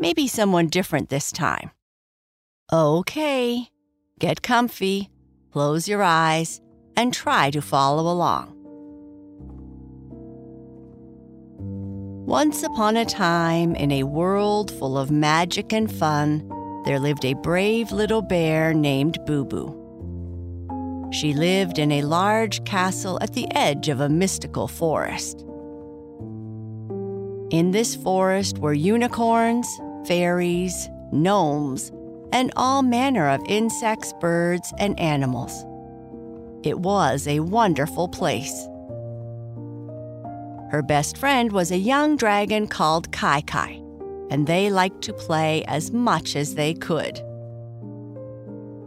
maybe 0.00 0.26
someone 0.26 0.66
different 0.66 1.08
this 1.08 1.30
time. 1.30 1.70
Okay, 2.72 3.68
get 4.18 4.42
comfy, 4.42 5.10
close 5.52 5.86
your 5.86 6.02
eyes, 6.02 6.60
and 6.96 7.14
try 7.14 7.52
to 7.52 7.62
follow 7.62 8.10
along. 8.10 8.52
Once 12.26 12.64
upon 12.64 12.96
a 12.96 13.04
time, 13.04 13.76
in 13.76 13.92
a 13.92 14.02
world 14.02 14.72
full 14.72 14.98
of 14.98 15.08
magic 15.08 15.72
and 15.72 15.88
fun, 15.88 16.50
there 16.84 16.98
lived 16.98 17.24
a 17.24 17.34
brave 17.34 17.92
little 17.92 18.22
bear 18.22 18.74
named 18.74 19.18
Boo 19.24 19.44
Boo. 19.44 19.81
She 21.12 21.34
lived 21.34 21.78
in 21.78 21.92
a 21.92 22.02
large 22.02 22.64
castle 22.64 23.18
at 23.20 23.34
the 23.34 23.46
edge 23.54 23.90
of 23.90 24.00
a 24.00 24.08
mystical 24.08 24.66
forest. 24.66 25.44
In 27.50 27.70
this 27.70 27.94
forest 27.94 28.58
were 28.58 28.72
unicorns, 28.72 29.68
fairies, 30.06 30.88
gnomes, 31.12 31.92
and 32.32 32.50
all 32.56 32.82
manner 32.82 33.28
of 33.28 33.42
insects, 33.46 34.14
birds, 34.20 34.72
and 34.78 34.98
animals. 34.98 35.66
It 36.62 36.78
was 36.80 37.28
a 37.28 37.40
wonderful 37.40 38.08
place. 38.08 38.66
Her 40.70 40.82
best 40.82 41.18
friend 41.18 41.52
was 41.52 41.70
a 41.70 41.76
young 41.76 42.16
dragon 42.16 42.66
called 42.66 43.12
Kai 43.12 43.42
Kai, 43.42 43.82
and 44.30 44.46
they 44.46 44.70
liked 44.70 45.02
to 45.02 45.12
play 45.12 45.62
as 45.64 45.92
much 45.92 46.36
as 46.36 46.54
they 46.54 46.72
could. 46.72 47.20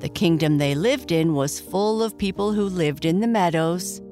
The 0.06 0.10
kingdom 0.10 0.60
they 0.60 0.76
lived 0.76 1.12
in 1.12 1.34
was 1.34 1.60
full 1.60 2.04
of 2.04 2.16
people 2.16 2.54
who 2.54 2.66
lived 2.66 3.06
in 3.06 3.22
the 3.22 3.28
meadows, 3.28 4.04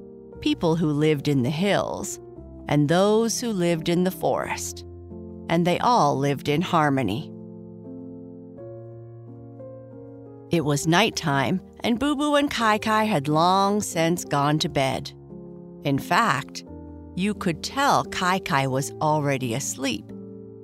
people 0.41 0.75
who 0.75 0.87
lived 0.87 1.27
in 1.27 1.43
the 1.43 1.51
hills, 1.51 2.19
and 2.67 2.89
those 2.89 3.39
who 3.39 3.51
lived 3.51 3.89
in 3.89 4.03
the 4.03 4.09
forest. 4.09 4.85
And 5.49 5.67
they 5.67 5.77
all 5.77 6.17
lived 6.17 6.49
in 6.49 6.63
harmony. 6.63 7.31
It 10.49 10.65
was 10.65 10.87
nighttime, 10.87 11.61
and 11.81 11.99
Boo 11.99 12.15
Boo 12.15 12.37
and 12.37 12.49
Kai 12.49 12.79
Kai 12.79 13.03
had 13.03 13.27
long 13.27 13.79
since 13.79 14.25
gone 14.25 14.57
to 14.57 14.69
bed. 14.69 15.11
In 15.83 15.99
fact, 15.99 16.63
you 17.15 17.35
could 17.35 17.61
tell 17.61 18.03
Kai 18.05 18.39
Kai 18.39 18.65
was 18.65 18.91
already 18.93 19.53
asleep 19.53 20.11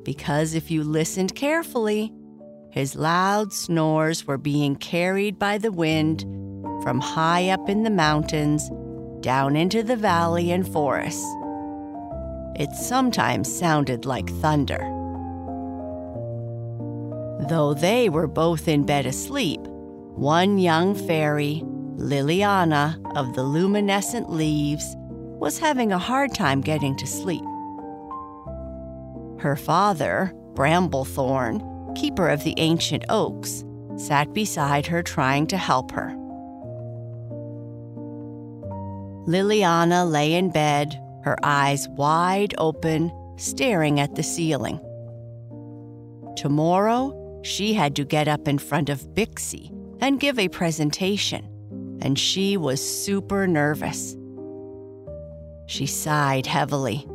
because 0.03 0.55
if 0.55 0.71
you 0.71 0.83
listened 0.83 1.35
carefully, 1.35 2.11
his 2.71 2.95
loud 2.95 3.51
snores 3.51 4.25
were 4.25 4.37
being 4.37 4.75
carried 4.75 5.39
by 5.39 5.57
the 5.57 5.71
wind 5.71 6.21
from 6.83 7.01
high 7.01 7.49
up 7.49 7.67
in 7.67 7.83
the 7.83 7.89
mountains 7.89 8.69
down 9.21 9.55
into 9.55 9.83
the 9.83 9.95
valley 9.95 10.51
and 10.51 10.67
forests. 10.71 11.25
It 12.55 12.71
sometimes 12.73 13.53
sounded 13.53 14.05
like 14.05 14.29
thunder. 14.41 14.79
Though 17.47 17.73
they 17.73 18.09
were 18.09 18.27
both 18.27 18.67
in 18.67 18.85
bed 18.85 19.05
asleep, 19.05 19.61
one 20.15 20.57
young 20.57 20.93
fairy, 20.93 21.63
Liliana 21.95 22.99
of 23.15 23.33
the 23.33 23.43
luminescent 23.43 24.29
leaves, 24.29 24.95
was 25.39 25.57
having 25.57 25.91
a 25.91 25.97
hard 25.97 26.35
time 26.35 26.61
getting 26.61 26.95
to 26.97 27.07
sleep. 27.07 27.43
Her 29.39 29.55
father, 29.55 30.33
Bramblethorn, 30.53 31.68
keeper 31.99 32.29
of 32.29 32.43
the 32.43 32.53
ancient 32.57 33.03
oaks, 33.09 33.65
sat 33.97 34.33
beside 34.33 34.85
her 34.87 35.03
trying 35.03 35.45
to 35.47 35.57
help 35.57 35.91
her. 35.91 36.15
Liliana 39.27 40.09
lay 40.09 40.33
in 40.33 40.49
bed, 40.49 40.99
her 41.23 41.37
eyes 41.43 41.87
wide 41.89 42.55
open, 42.57 43.11
staring 43.37 43.99
at 43.99 44.15
the 44.15 44.23
ceiling. 44.23 44.79
Tomorrow, 46.37 47.41
she 47.43 47.73
had 47.73 47.95
to 47.97 48.05
get 48.05 48.27
up 48.27 48.47
in 48.47 48.57
front 48.57 48.89
of 48.89 49.13
Bixie 49.13 49.71
and 49.99 50.19
give 50.19 50.39
a 50.39 50.47
presentation, 50.47 51.45
and 52.01 52.17
she 52.17 52.55
was 52.55 52.81
super 52.81 53.45
nervous. 53.45 54.15
She 55.67 55.85
sighed 55.85 56.47
heavily. 56.47 57.05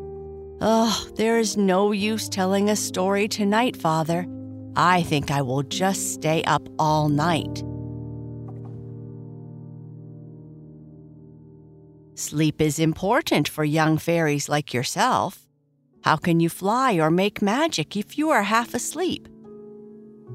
Oh, 0.61 1.09
there 1.17 1.39
is 1.39 1.57
no 1.57 1.93
use 1.93 2.29
telling 2.29 2.69
a 2.69 2.77
story 2.77 3.27
tonight, 3.27 3.77
Father. 3.77 4.27
I 4.77 5.03
think 5.03 5.31
I 5.31 5.43
will 5.43 5.63
just 5.63 6.13
stay 6.15 6.43
up 6.45 6.69
all 6.79 7.09
night. 7.09 7.63
Sleep 12.17 12.61
is 12.61 12.79
important 12.79 13.49
for 13.49 13.65
young 13.65 13.99
fairies 13.99 14.49
like 14.49 14.73
yourself. 14.73 15.47
How 16.03 16.17
can 16.17 16.41
you 16.41 16.49
fly 16.49 16.95
or 16.95 17.11
make 17.11 17.43
magic 17.43 17.97
if 17.97 18.19
you 18.19 18.31
are 18.31 18.43
half 18.43 18.75
asleep? 18.75 19.29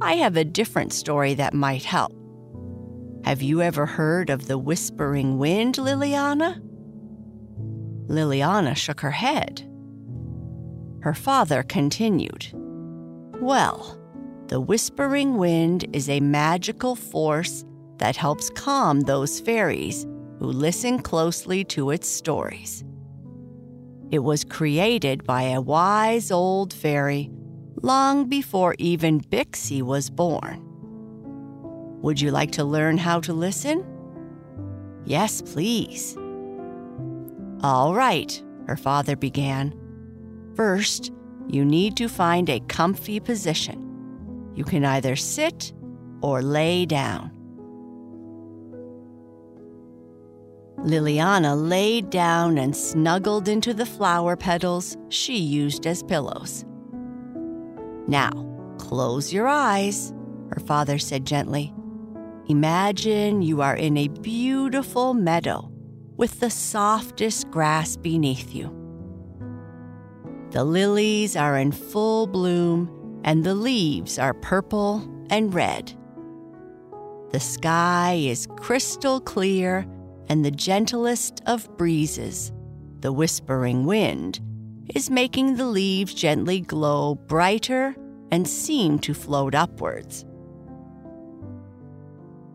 I 0.01 0.15
have 0.15 0.37
a 0.37 0.43
different 0.43 0.93
story 0.93 1.33
that 1.35 1.53
might 1.53 1.83
help. 1.83 2.13
Have 3.25 3.41
you 3.41 3.61
ever 3.61 3.85
heard 3.85 4.29
of 4.29 4.47
the 4.47 4.57
whispering 4.57 5.37
wind, 5.37 5.75
Liliana? 5.75 6.61
Liliana 8.07 8.75
shook 8.75 9.01
her 9.01 9.11
head. 9.11 9.61
Her 11.01 11.13
father 11.13 11.63
continued. 11.63 12.47
Well, 13.41 13.98
the 14.49 14.59
whispering 14.59 15.37
wind 15.37 15.85
is 15.93 16.09
a 16.09 16.19
magical 16.19 16.95
force 16.95 17.63
that 17.99 18.15
helps 18.15 18.49
calm 18.49 19.01
those 19.01 19.39
fairies 19.39 20.07
who 20.39 20.47
listen 20.47 20.97
closely 20.97 21.63
to 21.63 21.91
its 21.91 22.07
stories. 22.09 22.83
It 24.09 24.19
was 24.19 24.43
created 24.43 25.23
by 25.23 25.43
a 25.43 25.61
wise 25.61 26.31
old 26.31 26.73
fairy 26.73 27.29
long 27.83 28.27
before 28.27 28.73
even 28.79 29.19
Bixie 29.19 29.83
was 29.83 30.09
born. 30.09 30.65
Would 32.01 32.19
you 32.19 32.31
like 32.31 32.51
to 32.53 32.63
learn 32.63 32.97
how 32.97 33.19
to 33.19 33.33
listen? 33.33 33.85
Yes, 35.05 35.43
please. 35.43 36.17
All 37.61 37.93
right, 37.93 38.41
her 38.65 38.77
father 38.77 39.15
began. 39.15 39.75
First, 40.55 41.11
you 41.47 41.63
need 41.63 41.95
to 41.97 42.09
find 42.09 42.49
a 42.49 42.59
comfy 42.61 43.19
position. 43.19 43.88
You 44.55 44.63
can 44.63 44.85
either 44.85 45.15
sit 45.15 45.73
or 46.21 46.41
lay 46.41 46.85
down. 46.85 47.31
Liliana 50.79 51.55
laid 51.69 52.09
down 52.09 52.57
and 52.57 52.75
snuggled 52.75 53.47
into 53.49 53.73
the 53.73 53.85
flower 53.85 54.37
petals 54.37 54.95
she 55.09 55.37
used 55.37 55.85
as 55.85 56.03
pillows. 56.03 56.63
Now, 58.07 58.31
close 58.77 59.33
your 59.33 59.47
eyes, 59.47 60.13
her 60.51 60.61
father 60.61 60.97
said 60.97 61.25
gently. 61.25 61.73
Imagine 62.47 63.41
you 63.41 63.61
are 63.61 63.75
in 63.75 63.97
a 63.97 64.07
beautiful 64.07 65.13
meadow 65.13 65.69
with 66.15 66.39
the 66.39 66.49
softest 66.49 67.51
grass 67.51 67.95
beneath 67.95 68.55
you. 68.55 68.75
The 70.51 70.63
lilies 70.63 71.35
are 71.35 71.57
in 71.57 71.71
full 71.71 72.25
bloom 72.25 72.89
and 73.23 73.43
the 73.43 73.55
leaves 73.55 74.17
are 74.17 74.33
purple 74.33 75.07
and 75.29 75.53
red. 75.53 75.93
The 77.31 77.39
sky 77.39 78.19
is 78.19 78.47
crystal 78.57 79.19
clear 79.21 79.85
and 80.27 80.43
the 80.43 80.51
gentlest 80.51 81.41
of 81.45 81.77
breezes, 81.77 82.51
the 83.01 83.11
whispering 83.11 83.85
wind, 83.85 84.39
is 84.95 85.09
making 85.09 85.55
the 85.55 85.65
leaves 85.65 86.13
gently 86.13 86.59
glow 86.59 87.15
brighter 87.15 87.95
and 88.31 88.47
seem 88.47 88.99
to 88.99 89.13
float 89.13 89.55
upwards. 89.55 90.25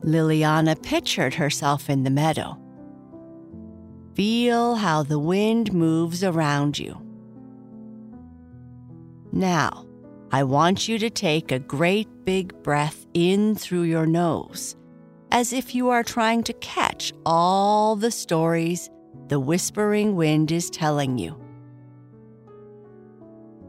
Liliana 0.02 0.80
pictured 0.83 1.35
herself 1.35 1.88
in 1.88 2.02
the 2.02 2.11
meadow. 2.11 2.59
Feel 4.14 4.76
how 4.76 5.02
the 5.02 5.18
wind 5.18 5.73
moves 5.73 6.23
around 6.23 6.78
you. 6.78 7.00
Now, 9.32 9.86
I 10.30 10.45
want 10.45 10.89
you 10.89 10.99
to 10.99 11.10
take 11.10 11.52
a 11.52 11.58
great 11.58 12.08
big 12.25 12.63
breath 12.63 13.06
in 13.15 13.54
through 13.54 13.82
your 13.82 14.06
nose 14.06 14.76
as 15.34 15.52
if 15.52 15.75
you 15.75 15.91
are 15.91 16.04
trying 16.04 16.45
to 16.45 16.52
catch 16.54 17.13
all 17.26 17.97
the 17.97 18.10
stories 18.10 18.89
the 19.26 19.41
whispering 19.41 20.15
wind 20.15 20.52
is 20.52 20.71
telling 20.71 21.19
you. 21.19 21.32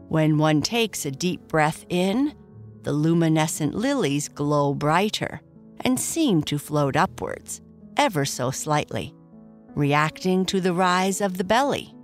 When 0.08 0.38
one 0.38 0.62
takes 0.62 1.04
a 1.04 1.10
deep 1.10 1.48
breath 1.48 1.84
in, 1.88 2.34
the 2.82 2.92
luminescent 2.92 3.74
lilies 3.74 4.28
glow 4.28 4.74
brighter 4.74 5.40
and 5.80 5.98
seem 5.98 6.44
to 6.44 6.56
float 6.56 6.94
upwards, 6.94 7.60
ever 7.96 8.24
so 8.24 8.52
slightly, 8.52 9.12
reacting 9.74 10.46
to 10.46 10.60
the 10.60 10.72
rise 10.72 11.20
of 11.20 11.36
the 11.36 11.44
belly. 11.44 11.95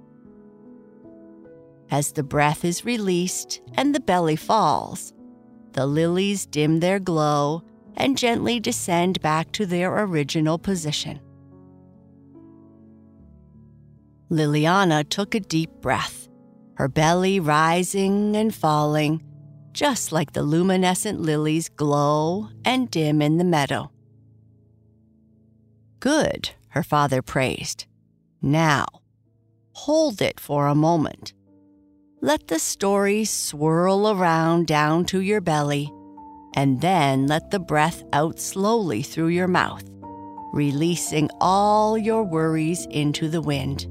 As 1.93 2.13
the 2.13 2.23
breath 2.23 2.65
is 2.65 2.87
released 2.87 3.61
and 3.75 3.95
the 3.95 4.01
belly 4.01 4.35
falls, 4.35 5.13
the 5.73 5.85
lilies 5.85 6.47
dim 6.47 6.81
their 6.81 6.99
glow 6.99 7.63
and 7.99 8.17
gently 8.17 8.59
descend 8.59 9.21
back 9.21 9.53
to 9.53 9.67
their 9.67 10.03
original 10.05 10.57
position. 10.57 11.21
Liliana 14.31 15.07
took 15.07 15.35
a 15.35 15.41
deep 15.41 15.71
breath, 15.83 16.29
her 16.77 16.89
belly 16.89 17.39
rising 17.41 18.37
and 18.37 18.55
falling, 18.55 19.23
just 19.73 20.13
like 20.13 20.33
the 20.33 20.43
luminescent 20.43 21.21
lilies 21.21 21.69
glow 21.69 22.49
and 22.65 22.91
dim 22.91 23.21
in 23.21 23.37
the 23.37 23.45
meadow. 23.45 23.91
Good, 26.01 26.53
her 26.69 26.83
father 26.83 27.21
praised. 27.21 27.85
Now, 28.41 28.87
hold 29.73 30.23
it 30.23 30.41
for 30.41 30.69
a 30.69 30.75
moment. 30.75 31.35
Let 32.25 32.47
the 32.47 32.61
story 32.61 33.25
swirl 33.25 34.09
around 34.09 34.69
down 34.69 35.07
to 35.07 35.21
your 35.21 35.41
belly 35.41 35.93
and 36.55 36.81
then 36.81 37.27
let 37.27 37.51
the 37.51 37.59
breath 37.59 38.05
out 38.13 38.39
slowly 38.39 39.03
through 39.03 39.27
your 39.27 39.49
mouth, 39.49 39.83
releasing 40.53 41.31
all 41.41 41.99
your 41.99 42.23
worries 42.23 42.87
into 42.93 43.29
the 43.29 43.43
wind. 43.43 43.89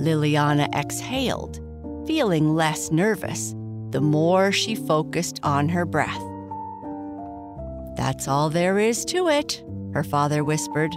Liliana 0.00 0.72
exhaled, 0.72 1.60
feeling 2.06 2.54
less 2.54 2.92
nervous 2.92 3.52
the 3.90 4.00
more 4.00 4.52
she 4.52 4.76
focused 4.76 5.40
on 5.42 5.68
her 5.68 5.84
breath. 5.84 6.22
That's 7.96 8.28
all 8.28 8.48
there 8.48 8.78
is 8.78 9.04
to 9.06 9.26
it, 9.26 9.64
her 9.92 10.04
father 10.04 10.44
whispered. 10.44 10.92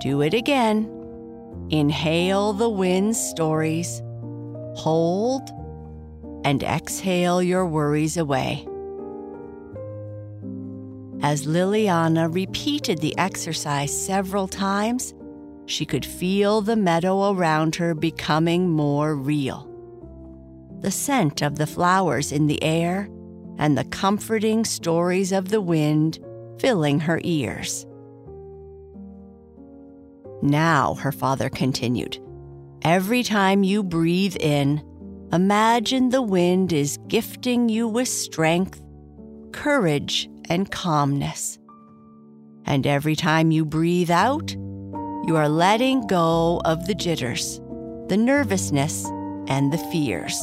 Do 0.00 0.22
it 0.22 0.32
again. 0.32 0.95
Inhale 1.70 2.52
the 2.52 2.68
wind's 2.68 3.18
stories. 3.18 4.02
Hold 4.76 5.42
and 6.44 6.62
exhale 6.62 7.42
your 7.42 7.66
worries 7.66 8.16
away. 8.16 8.66
As 11.22 11.46
Liliana 11.46 12.32
repeated 12.32 13.00
the 13.00 13.16
exercise 13.18 14.06
several 14.06 14.46
times, 14.46 15.12
she 15.66 15.84
could 15.84 16.04
feel 16.04 16.60
the 16.60 16.76
meadow 16.76 17.32
around 17.32 17.74
her 17.76 17.94
becoming 17.94 18.70
more 18.70 19.16
real. 19.16 19.68
The 20.82 20.90
scent 20.92 21.42
of 21.42 21.56
the 21.56 21.66
flowers 21.66 22.30
in 22.30 22.46
the 22.46 22.62
air 22.62 23.08
and 23.58 23.76
the 23.76 23.84
comforting 23.84 24.64
stories 24.64 25.32
of 25.32 25.48
the 25.48 25.60
wind 25.60 26.20
filling 26.60 27.00
her 27.00 27.20
ears. 27.24 27.86
Now, 30.42 30.94
her 30.94 31.12
father 31.12 31.48
continued, 31.48 32.18
every 32.82 33.22
time 33.22 33.64
you 33.64 33.82
breathe 33.82 34.36
in, 34.36 34.82
Imagine 35.32 36.10
the 36.10 36.22
wind 36.22 36.72
is 36.72 36.98
gifting 37.08 37.68
you 37.68 37.88
with 37.88 38.06
strength, 38.06 38.80
courage, 39.52 40.30
and 40.48 40.70
calmness. 40.70 41.58
And 42.64 42.86
every 42.86 43.16
time 43.16 43.50
you 43.50 43.64
breathe 43.64 44.10
out, 44.10 44.52
you 44.52 45.34
are 45.34 45.48
letting 45.48 46.06
go 46.06 46.62
of 46.64 46.86
the 46.86 46.94
jitters, 46.94 47.58
the 48.08 48.16
nervousness, 48.16 49.04
and 49.48 49.72
the 49.72 49.78
fears. 49.90 50.40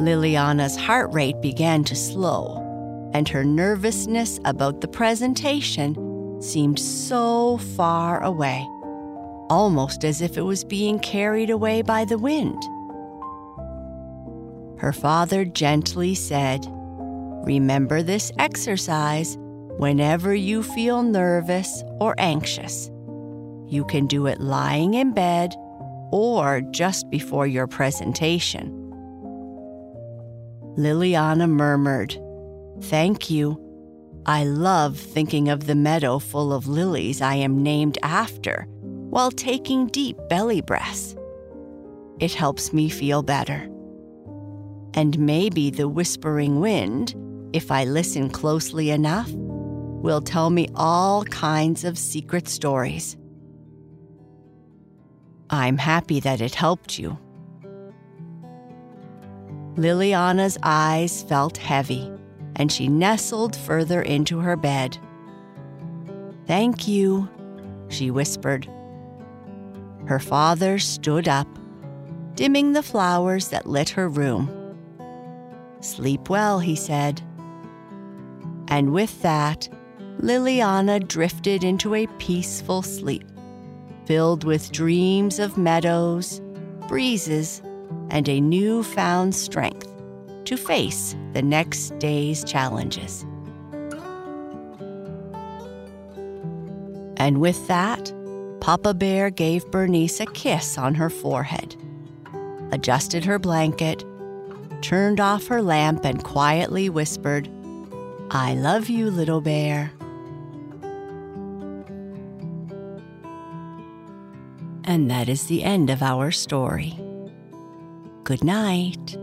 Liliana's 0.00 0.76
heart 0.76 1.12
rate 1.12 1.40
began 1.42 1.84
to 1.84 1.94
slow, 1.94 3.10
and 3.12 3.28
her 3.28 3.44
nervousness 3.44 4.40
about 4.46 4.80
the 4.80 4.88
presentation 4.88 5.94
seemed 6.40 6.78
so 6.78 7.58
far 7.76 8.22
away 8.22 8.66
almost 9.50 10.04
as 10.04 10.20
if 10.22 10.36
it 10.36 10.42
was 10.42 10.64
being 10.64 10.98
carried 10.98 11.50
away 11.50 11.82
by 11.82 12.04
the 12.04 12.18
wind. 12.18 12.62
Her 14.78 14.92
father 14.92 15.44
gently 15.44 16.14
said, 16.14 16.66
Remember 17.44 18.02
this 18.02 18.30
exercise 18.38 19.36
whenever 19.78 20.34
you 20.34 20.62
feel 20.62 21.02
nervous 21.02 21.82
or 22.00 22.14
anxious. 22.18 22.90
You 23.66 23.84
can 23.88 24.06
do 24.06 24.26
it 24.26 24.40
lying 24.40 24.94
in 24.94 25.12
bed 25.12 25.54
or 26.10 26.62
just 26.70 27.10
before 27.10 27.46
your 27.46 27.66
presentation. 27.66 28.74
Liliana 30.76 31.48
murmured, 31.48 32.16
Thank 32.82 33.30
you. 33.30 33.67
I 34.28 34.44
love 34.44 34.98
thinking 34.98 35.48
of 35.48 35.66
the 35.66 35.74
meadow 35.74 36.18
full 36.18 36.52
of 36.52 36.68
lilies 36.68 37.22
I 37.22 37.36
am 37.36 37.62
named 37.62 37.96
after 38.02 38.66
while 39.08 39.30
taking 39.30 39.86
deep 39.86 40.18
belly 40.28 40.60
breaths. 40.60 41.16
It 42.20 42.34
helps 42.34 42.74
me 42.74 42.90
feel 42.90 43.22
better. 43.22 43.70
And 44.92 45.18
maybe 45.18 45.70
the 45.70 45.88
whispering 45.88 46.60
wind, 46.60 47.14
if 47.54 47.70
I 47.70 47.84
listen 47.84 48.28
closely 48.28 48.90
enough, 48.90 49.30
will 49.32 50.20
tell 50.20 50.50
me 50.50 50.68
all 50.74 51.24
kinds 51.24 51.84
of 51.84 51.96
secret 51.96 52.48
stories. 52.48 53.16
I'm 55.48 55.78
happy 55.78 56.20
that 56.20 56.42
it 56.42 56.54
helped 56.54 56.98
you. 56.98 57.16
Liliana's 59.76 60.58
eyes 60.62 61.22
felt 61.22 61.56
heavy, 61.56 62.12
and 62.58 62.70
she 62.70 62.88
nestled 62.88 63.54
further 63.54 64.02
into 64.02 64.40
her 64.40 64.56
bed. 64.56 64.98
Thank 66.46 66.88
you, 66.88 67.28
she 67.88 68.10
whispered. 68.10 68.68
Her 70.06 70.18
father 70.18 70.78
stood 70.78 71.28
up, 71.28 71.46
dimming 72.34 72.72
the 72.72 72.82
flowers 72.82 73.48
that 73.48 73.66
lit 73.66 73.90
her 73.90 74.08
room. 74.08 74.76
Sleep 75.80 76.28
well, 76.28 76.58
he 76.58 76.74
said. 76.74 77.22
And 78.68 78.92
with 78.92 79.22
that, 79.22 79.68
Liliana 80.20 81.06
drifted 81.06 81.62
into 81.62 81.94
a 81.94 82.06
peaceful 82.18 82.82
sleep, 82.82 83.24
filled 84.04 84.42
with 84.42 84.72
dreams 84.72 85.38
of 85.38 85.56
meadows, 85.56 86.40
breezes, 86.88 87.62
and 88.10 88.28
a 88.28 88.40
newfound 88.40 89.34
strength 89.34 89.87
to 90.48 90.56
face 90.56 91.14
the 91.34 91.42
next 91.42 91.98
day's 91.98 92.42
challenges. 92.42 93.26
And 97.18 97.38
with 97.38 97.68
that, 97.68 98.10
Papa 98.60 98.94
Bear 98.94 99.28
gave 99.28 99.70
Bernice 99.70 100.20
a 100.20 100.26
kiss 100.26 100.78
on 100.78 100.94
her 100.94 101.10
forehead, 101.10 101.76
adjusted 102.72 103.26
her 103.26 103.38
blanket, 103.38 104.02
turned 104.80 105.20
off 105.20 105.46
her 105.48 105.60
lamp, 105.60 106.06
and 106.06 106.24
quietly 106.24 106.88
whispered, 106.88 107.46
I 108.30 108.54
love 108.54 108.88
you, 108.88 109.10
little 109.10 109.42
bear. 109.42 109.92
And 114.84 115.10
that 115.10 115.28
is 115.28 115.46
the 115.46 115.62
end 115.62 115.90
of 115.90 116.02
our 116.02 116.30
story. 116.30 116.98
Good 118.24 118.42
night. 118.42 119.18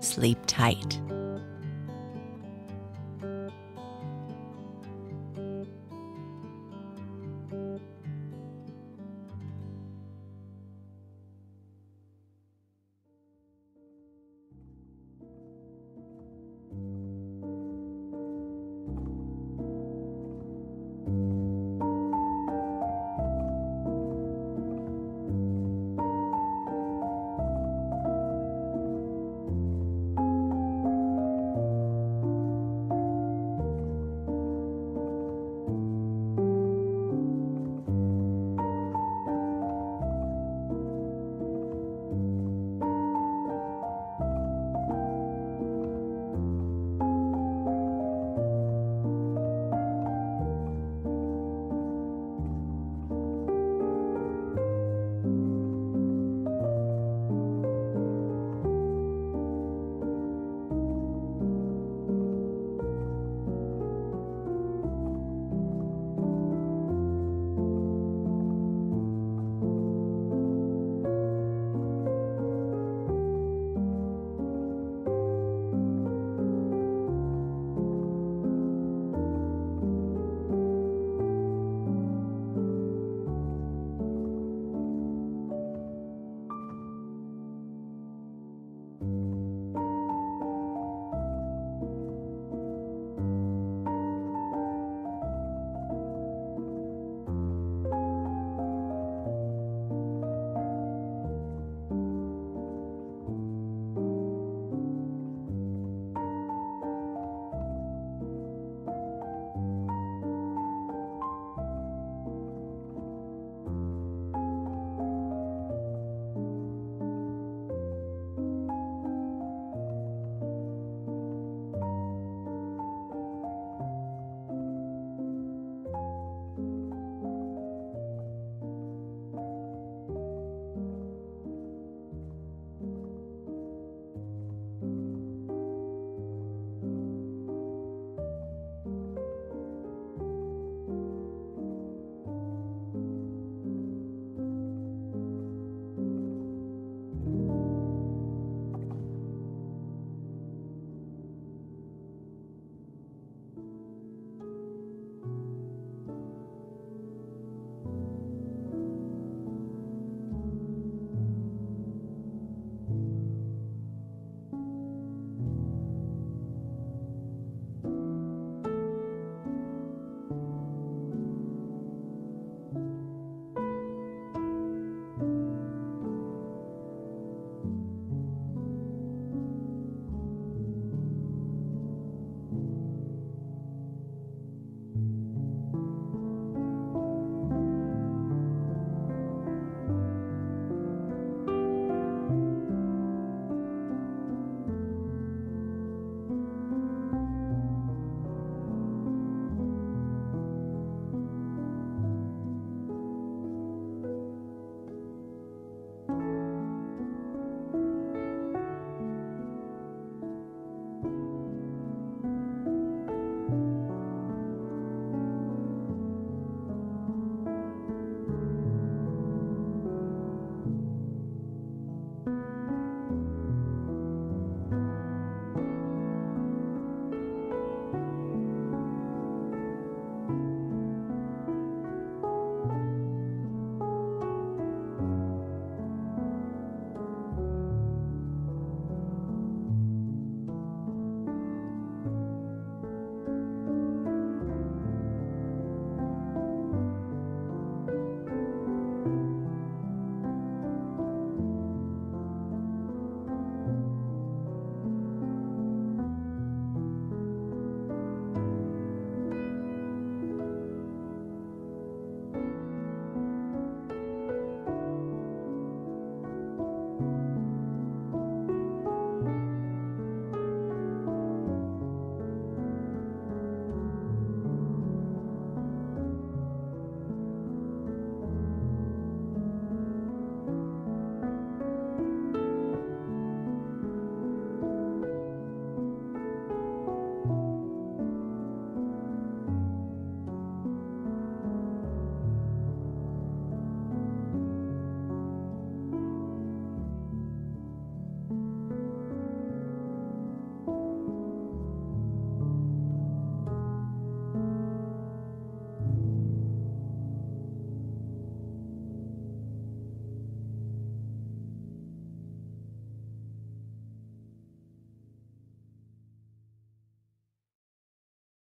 Sleep 0.00 0.38
tight. 0.46 0.98